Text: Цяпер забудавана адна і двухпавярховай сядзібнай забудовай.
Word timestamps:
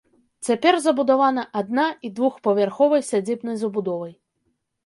Цяпер 0.45 0.77
забудавана 0.85 1.43
адна 1.61 1.85
і 2.09 2.11
двухпавярховай 2.21 3.07
сядзібнай 3.11 3.55
забудовай. 3.61 4.13